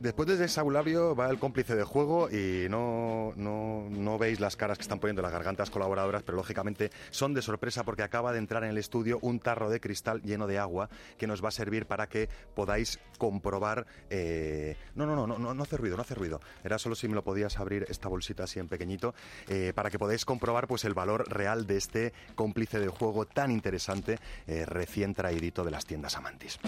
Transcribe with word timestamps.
Después 0.00 0.26
de 0.28 0.34
ese 0.36 0.48
sabulabio 0.48 1.14
va 1.14 1.28
el 1.28 1.38
cómplice 1.38 1.76
de 1.76 1.84
juego 1.84 2.30
y 2.30 2.68
no, 2.70 3.34
no, 3.36 3.86
no 3.90 4.16
veis 4.16 4.40
las 4.40 4.56
caras 4.56 4.78
que 4.78 4.82
están 4.82 4.98
poniendo 4.98 5.20
las 5.20 5.30
gargantas 5.30 5.68
colaboradoras, 5.68 6.22
pero 6.22 6.36
lógicamente 6.36 6.90
son 7.10 7.34
de 7.34 7.42
sorpresa 7.42 7.84
porque 7.84 8.02
acaba 8.02 8.32
de 8.32 8.38
entrar 8.38 8.64
en 8.64 8.70
el 8.70 8.78
estudio 8.78 9.18
un 9.20 9.40
tarro 9.40 9.68
de 9.68 9.78
cristal 9.78 10.22
lleno 10.22 10.46
de 10.46 10.58
agua 10.58 10.88
que 11.18 11.26
nos 11.26 11.44
va 11.44 11.48
a 11.48 11.52
servir 11.52 11.84
para 11.84 12.08
que 12.08 12.30
podáis 12.54 12.98
comprobar. 13.18 13.86
eh, 14.08 14.74
No, 14.94 15.04
no, 15.04 15.14
no, 15.14 15.38
no, 15.38 15.52
no, 15.52 15.62
hace 15.62 15.76
ruido, 15.76 15.96
no 15.96 16.02
hace 16.02 16.14
ruido. 16.14 16.40
Era 16.64 16.78
solo 16.78 16.94
si 16.94 17.06
me 17.06 17.14
lo 17.14 17.22
podías 17.22 17.58
abrir 17.58 17.84
esta 17.90 18.08
bolsita 18.08 18.44
así 18.44 18.58
en 18.58 18.68
pequeñito 18.68 19.14
eh, 19.48 19.72
para 19.74 19.90
que 19.90 19.98
podáis 19.98 20.24
comprobar 20.24 20.66
pues 20.66 20.86
el 20.86 20.94
valor 20.94 21.28
real 21.28 21.66
de 21.66 21.76
este 21.76 22.14
cómplice 22.36 22.78
de 22.78 22.88
juego 22.88 23.26
tan 23.26 23.50
interesante 23.50 24.18
eh, 24.46 24.64
recién 24.64 25.14
traidito 25.14 25.62
de 25.62 25.70
las 25.72 25.84
tiendas 25.84 26.16
Amantis. 26.16 26.58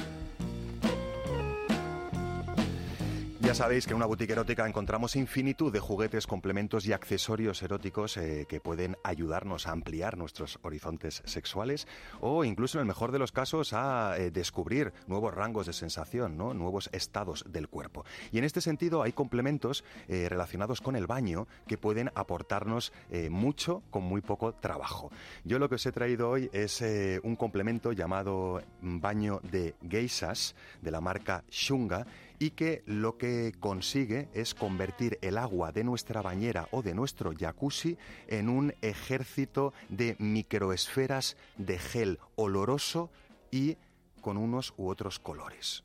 Ya 3.52 3.56
sabéis 3.56 3.84
que 3.84 3.90
en 3.90 3.96
una 3.96 4.06
boutique 4.06 4.32
erótica 4.32 4.66
encontramos 4.66 5.14
infinitud 5.14 5.70
de 5.70 5.78
juguetes, 5.78 6.26
complementos 6.26 6.86
y 6.86 6.94
accesorios 6.94 7.62
eróticos 7.62 8.16
eh, 8.16 8.46
que 8.48 8.60
pueden 8.60 8.96
ayudarnos 9.04 9.66
a 9.66 9.72
ampliar 9.72 10.16
nuestros 10.16 10.58
horizontes 10.62 11.20
sexuales 11.26 11.86
o 12.22 12.46
incluso 12.46 12.78
en 12.78 12.80
el 12.80 12.86
mejor 12.86 13.12
de 13.12 13.18
los 13.18 13.30
casos 13.30 13.74
a 13.74 14.16
eh, 14.16 14.30
descubrir 14.30 14.94
nuevos 15.06 15.34
rangos 15.34 15.66
de 15.66 15.74
sensación, 15.74 16.38
¿no? 16.38 16.54
nuevos 16.54 16.88
estados 16.94 17.44
del 17.46 17.68
cuerpo. 17.68 18.06
Y 18.30 18.38
en 18.38 18.44
este 18.44 18.62
sentido 18.62 19.02
hay 19.02 19.12
complementos 19.12 19.84
eh, 20.08 20.30
relacionados 20.30 20.80
con 20.80 20.96
el 20.96 21.06
baño 21.06 21.46
que 21.66 21.76
pueden 21.76 22.10
aportarnos 22.14 22.90
mucho 23.28 23.82
con 23.90 24.04
muy 24.04 24.22
poco 24.22 24.54
trabajo. 24.54 25.10
Yo 25.44 25.58
lo 25.58 25.68
que 25.68 25.74
os 25.74 25.84
he 25.84 25.92
traído 25.92 26.30
hoy 26.30 26.48
es 26.54 26.82
un 27.22 27.36
complemento 27.36 27.92
llamado 27.92 28.62
baño 28.80 29.40
de 29.42 29.74
geishas 29.86 30.54
de 30.80 30.90
la 30.90 31.02
marca 31.02 31.44
Shunga 31.50 32.06
y 32.42 32.50
que 32.50 32.82
lo 32.86 33.18
que 33.18 33.52
consigue 33.60 34.28
es 34.34 34.52
convertir 34.52 35.16
el 35.22 35.38
agua 35.38 35.70
de 35.70 35.84
nuestra 35.84 36.22
bañera 36.22 36.66
o 36.72 36.82
de 36.82 36.92
nuestro 36.92 37.30
jacuzzi 37.38 37.96
en 38.26 38.48
un 38.48 38.74
ejército 38.82 39.72
de 39.88 40.16
microesferas 40.18 41.36
de 41.56 41.78
gel 41.78 42.18
oloroso 42.34 43.10
y 43.52 43.76
con 44.20 44.38
unos 44.38 44.74
u 44.76 44.88
otros 44.88 45.20
colores. 45.20 45.84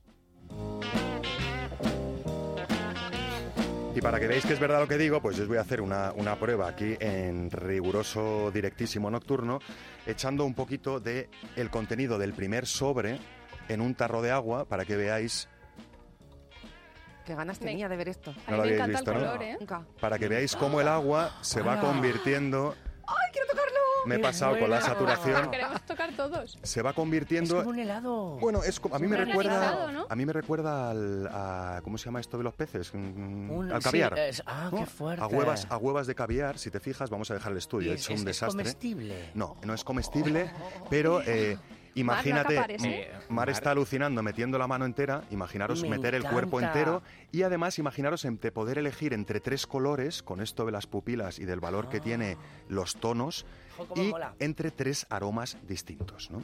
Y 3.95 4.02
para 4.02 4.19
que 4.19 4.25
veáis 4.25 4.44
que 4.44 4.53
es 4.53 4.59
verdad 4.59 4.80
lo 4.80 4.88
que 4.88 4.97
digo, 4.97 5.21
pues 5.21 5.38
yo 5.38 5.44
os 5.44 5.49
voy 5.49 5.59
a 5.59 5.61
hacer 5.61 5.80
una, 5.80 6.11
una 6.14 6.39
prueba 6.39 6.69
aquí 6.69 6.95
en 6.99 7.52
riguroso 7.52 8.49
directísimo 8.49 9.11
nocturno, 9.11 9.59
echando 10.08 10.44
un 10.44 10.55
poquito 10.55 10.99
de 10.99 11.30
el 11.55 11.69
contenido 11.69 12.17
del 12.17 12.33
primer 12.33 12.66
sobre 12.66 13.19
en 13.69 13.80
un 13.80 13.94
tarro 13.94 14.23
de 14.23 14.31
agua 14.31 14.66
para 14.66 14.86
que 14.86 14.95
veáis 14.95 15.47
Qué 17.28 17.36
ganas 17.36 17.59
tenía 17.59 17.89
de 17.89 17.97
ver 17.97 18.08
esto. 18.08 18.33
No 18.47 18.56
lo 18.56 18.64
A 18.64 18.66
mí 18.66 18.72
me 18.72 18.81
habíais 18.81 18.89
encanta 18.89 19.00
visto, 19.00 19.11
el 19.11 19.17
¿no? 19.20 19.66
color, 19.67 19.83
¿eh? 19.92 19.97
Para 20.00 20.17
que 20.17 20.28
veáis 20.30 20.56
cómo 20.56 20.80
el 20.80 20.88
agua 20.88 21.30
se 21.42 21.61
va 21.61 21.78
convirtiendo. 21.81 22.73
¡Ay, 23.06 23.16
quiero 23.33 23.47
tocarlo! 23.47 23.67
Me 24.06 24.16
he 24.16 24.20
pasado 24.20 24.58
con 24.58 24.70
la 24.70 24.80
saturación. 24.80 25.52
Queremos 25.52 25.81
tocar 25.86 26.14
todos. 26.16 26.58
Se 26.64 26.81
va 26.81 26.92
Es 26.92 26.95
convirtiendo. 26.95 27.58
como 27.58 27.70
un 27.72 27.80
helado. 27.80 28.38
Bueno, 28.39 28.64
es 28.64 28.80
como- 28.80 28.95
a 28.95 29.00
mí 29.00 29.08
me 29.08 29.17
recuerda, 29.17 30.05
a 30.09 30.16
mí 30.16 30.25
me 30.25 30.31
recuerda 30.31 30.89
al, 30.92 31.28
a 31.28 31.81
¿cómo 31.83 31.98
se 31.98 32.05
llama 32.05 32.22
esto 32.22 32.38
de 32.38 32.45
los 32.45 32.53
peces? 32.53 32.94
Mm, 32.94 33.52
Un- 33.52 33.72
al 33.73 33.81
sí, 33.81 33.89
caviar. 33.89 34.17
es- 34.20 34.42
ah, 34.45 34.70
¿no? 34.72 34.78
qué 34.80 34.86
fuerte. 34.86 35.22
A 35.22 35.28
huevas, 35.28 35.67
a 35.70 35.75
huevas 35.78 36.08
de 36.08 36.16
caviar. 36.16 36.58
Si 36.58 36.72
te 36.72 36.80
fijas, 36.80 37.09
vamos 37.09 37.30
a 37.31 37.33
dejar 37.33 37.52
el 37.52 37.58
estudio. 37.58 37.92
Es, 37.92 38.02
hecho 38.03 38.11
un 38.14 38.16
es- 38.16 38.20
es 38.22 38.25
desastre. 38.25 38.64
comestible. 38.64 39.31
No, 39.33 39.58
no 39.66 39.73
es 39.73 39.83
comestible, 39.83 40.50
pero 40.89 41.22
eh, 41.25 41.58
imagínate, 41.99 42.57
acapares, 42.57 42.83
¿eh? 42.83 43.09
Mar, 43.13 43.23
Mar 43.29 43.49
está 43.49 43.71
alucinando 43.71 44.23
metiendo 44.23 44.57
la 44.57 44.67
mano 44.67 44.85
entera, 44.85 45.23
imaginaros 45.31 45.83
Me 45.83 45.89
meter 45.89 46.15
el 46.15 46.23
cuerpo 46.23 46.59
entero 46.61 47.02
y 47.31 47.43
además 47.43 47.80
imaginaros 47.80 48.25
entre 48.25 48.52
poder 48.52 48.77
elegir 48.77 49.13
entre 49.13 49.39
tres 49.39 49.67
colores, 49.67 50.23
con 50.23 50.41
esto 50.41 50.65
de 50.65 50.71
las 50.71 50.87
pupilas 50.87 51.39
y 51.39 51.45
del 51.45 51.59
valor 51.59 51.89
que 51.89 51.99
tiene 51.99 52.37
los 52.69 52.95
tonos, 52.95 53.45
y 53.95 54.09
mola. 54.09 54.33
entre 54.39 54.71
tres 54.71 55.05
aromas 55.09 55.57
distintos, 55.67 56.31
¿no? 56.31 56.41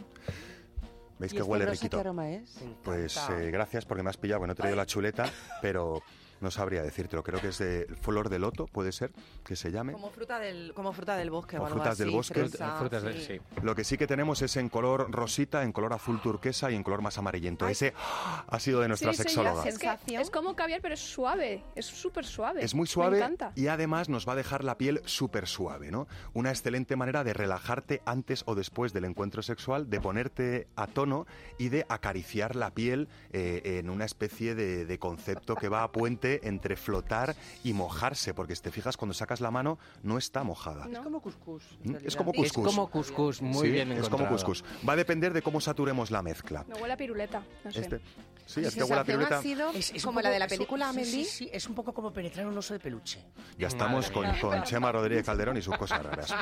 ¿Veis 1.19 1.31
¿Y 1.31 1.35
que 1.35 1.41
este 1.41 1.51
huele 1.51 1.65
riquito? 1.65 1.97
¿Qué 1.97 2.01
aroma 2.01 2.29
es? 2.31 2.55
Me 2.57 2.63
encanta. 2.63 2.81
Pues 2.83 3.17
eh, 3.29 3.51
gracias 3.51 3.85
porque 3.85 4.03
me 4.03 4.09
has 4.09 4.17
pillado, 4.17 4.41
que 4.41 4.47
no 4.47 4.53
he 4.53 4.55
traído 4.55 4.75
la 4.75 4.85
chuleta, 4.85 5.29
pero 5.61 6.01
no 6.43 6.51
sabría 6.51 6.83
decírtelo. 6.83 7.23
Creo 7.23 7.41
que 7.41 7.47
es 7.47 7.57
de 7.57 7.87
flor 8.01 8.29
de 8.29 8.37
loto, 8.39 8.67
puede 8.67 8.91
ser, 8.91 9.11
que 9.43 9.55
se 9.55 9.71
llame. 9.71 9.93
Como 9.93 10.11
fruta 10.11 10.39
del, 10.39 10.73
como 10.75 10.93
fruta 10.93 11.15
del 11.17 11.31
bosque. 11.31 11.57
O 11.57 11.65
frutas 11.67 11.97
del 11.97 12.11
bosque. 12.11 12.41
fresa, 12.41 12.75
Frutas 12.77 13.01
de- 13.03 13.13
sí. 13.13 13.39
sí. 13.39 13.59
Lo 13.63 13.73
que 13.75 13.83
sí 13.83 13.97
que 13.97 14.05
tenemos 14.07 14.41
es 14.41 14.55
en 14.57 14.69
color 14.69 15.11
rosita, 15.11 15.63
en 15.63 15.71
color 15.71 15.93
azul 15.93 16.21
turquesa 16.21 16.69
y 16.69 16.75
en 16.75 16.83
color 16.83 17.01
más 17.01 17.17
amarillento. 17.17 17.67
Ese 17.67 17.93
ha 18.47 18.59
sido 18.59 18.81
de 18.81 18.87
nuestra 18.89 19.11
Sí, 19.13 19.17
sí, 19.17 19.23
sexóloga. 19.23 19.63
Es, 19.67 19.77
que 19.79 19.87
Sensación. 19.87 20.21
es 20.21 20.29
como 20.29 20.55
caviar, 20.55 20.81
pero 20.81 20.93
es 20.93 20.99
suave. 20.99 21.63
Es 21.75 21.85
súper 21.85 22.25
suave. 22.25 22.63
Es 22.63 22.75
muy 22.75 22.83
Me 22.83 22.87
suave 22.87 23.17
encanta. 23.17 23.51
y 23.55 23.67
además 23.67 24.09
nos 24.09 24.27
va 24.27 24.33
a 24.33 24.35
dejar 24.35 24.63
la 24.63 24.77
piel 24.77 25.01
súper 25.05 25.47
suave, 25.47 25.89
¿no? 25.91 26.07
Una 26.33 26.49
excelente 26.49 26.95
manera 26.95 27.23
de 27.23 27.33
relajarte 27.33 28.01
antes 28.05 28.43
o 28.45 28.55
después 28.55 28.91
del 28.93 29.05
encuentro 29.05 29.41
sexual, 29.41 29.89
de 29.89 30.01
ponerte 30.01 30.67
a 30.75 30.87
tono 30.87 31.25
y 31.57 31.69
de 31.69 31.85
acariciar 31.89 32.55
la 32.55 32.71
piel 32.71 33.07
eh, 33.31 33.61
en 33.79 33.89
una 33.89 34.05
especie 34.05 34.55
de, 34.55 34.85
de 34.85 34.99
concepto 34.99 35.55
que 35.55 35.69
va 35.69 35.83
a 35.83 35.91
puente 35.91 36.32
entre 36.43 36.75
flotar 36.75 37.35
y 37.63 37.73
mojarse, 37.73 38.33
porque 38.33 38.55
si 38.55 38.61
te 38.61 38.71
fijas, 38.71 38.97
cuando 38.97 39.13
sacas 39.13 39.41
la 39.41 39.51
mano 39.51 39.77
no 40.01 40.17
está 40.17 40.43
mojada. 40.43 40.87
Es 40.91 40.99
como 40.99 41.21
cuscús. 41.21 41.63
¿Mm? 41.83 41.95
Es 42.05 42.15
como 42.15 42.31
Es 42.31 42.37
cuscús. 42.37 42.65
como 42.65 42.89
cuscús, 42.89 43.41
muy 43.41 43.67
Sí, 43.67 43.71
bien 43.71 43.91
Es 43.91 44.09
como 44.09 44.27
cuscús. 44.27 44.63
Va 44.87 44.93
a 44.93 44.95
depender 44.95 45.33
de 45.33 45.41
cómo 45.41 45.61
saturemos 45.61 46.11
la 46.11 46.21
mezcla. 46.21 46.65
Me 46.67 46.75
huele 46.75 46.93
a 46.93 46.97
piruleta. 46.97 47.43
No 47.63 47.71
sé. 47.71 47.79
Este, 47.81 48.01
sí, 48.45 48.61
es 48.63 48.73
que 48.75 48.83
huele 48.83 49.01
a 49.01 49.03
piruleta. 49.03 49.37
ha 49.39 49.41
sido 49.41 49.69
Es- 49.71 49.91
es 49.93 50.03
como 50.03 50.15
poco- 50.15 50.23
la 50.23 50.29
de 50.31 50.39
la 50.39 50.45
es 50.45 50.51
película 50.53 50.89
Amelie. 50.89 51.25
Sí, 51.25 51.25
sí, 51.25 51.49
es 51.51 51.67
un 51.67 51.75
poco 51.75 51.93
como 51.93 52.11
penetrar 52.11 52.45
un 52.47 52.57
oso 52.57 52.73
de 52.73 52.79
peluche. 52.79 53.23
Ya 53.57 53.67
estamos 53.67 54.09
con, 54.11 54.25
con 54.39 54.63
Chema 54.63 54.91
Rodríguez 54.91 55.25
Calderón 55.25 55.57
y 55.57 55.61
sus 55.61 55.77
cosas 55.77 56.03
raras. 56.03 56.33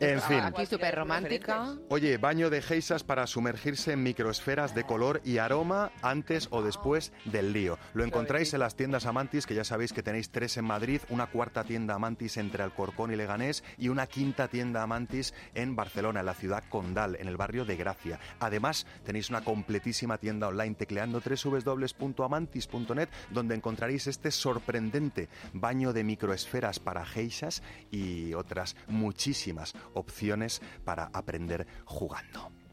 En 0.00 0.20
fin. 0.22 0.40
Aquí 0.40 0.66
súper 0.66 0.94
romántica. 0.94 1.74
Oye, 1.88 2.18
baño 2.18 2.50
de 2.50 2.62
geisas 2.62 3.02
para 3.04 3.26
sumergirse 3.26 3.92
en 3.92 4.02
microesferas 4.02 4.74
de 4.74 4.84
color 4.84 5.20
y 5.24 5.38
aroma 5.38 5.90
antes 6.02 6.48
o 6.50 6.62
después 6.62 7.12
del 7.24 7.52
lío. 7.52 7.78
Lo 7.94 8.04
encontráis 8.04 8.52
en 8.54 8.60
tiendas 8.76 9.06
Amantis, 9.06 9.46
que 9.46 9.54
ya 9.54 9.64
sabéis 9.64 9.92
que 9.92 10.02
tenéis 10.02 10.30
tres 10.30 10.56
en 10.56 10.64
Madrid, 10.64 11.00
una 11.08 11.26
cuarta 11.26 11.64
tienda 11.64 11.94
Amantis 11.94 12.36
entre 12.36 12.62
Alcorcón 12.62 13.12
y 13.12 13.16
Leganés 13.16 13.64
y 13.78 13.88
una 13.88 14.06
quinta 14.06 14.48
tienda 14.48 14.82
Amantis 14.82 15.34
en 15.54 15.74
Barcelona, 15.74 16.20
en 16.20 16.26
la 16.26 16.34
ciudad 16.34 16.64
condal, 16.68 17.16
en 17.16 17.28
el 17.28 17.36
barrio 17.36 17.64
de 17.64 17.76
Gracia. 17.76 18.20
Además, 18.38 18.86
tenéis 19.04 19.30
una 19.30 19.42
completísima 19.42 20.18
tienda 20.18 20.48
online 20.48 20.74
tecleando 20.74 21.20
www.amantis.net 21.20 23.08
donde 23.30 23.54
encontraréis 23.54 24.06
este 24.06 24.30
sorprendente 24.30 25.28
baño 25.52 25.92
de 25.92 26.04
microesferas 26.04 26.78
para 26.78 27.04
geishas 27.04 27.62
y 27.90 28.34
otras 28.34 28.76
muchísimas 28.88 29.74
opciones 29.94 30.60
para 30.84 31.10
aprender 31.12 31.66
jugando. 31.84 32.65